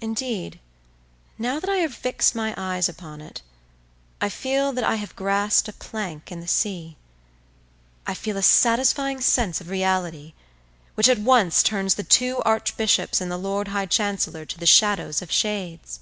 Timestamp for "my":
2.34-2.54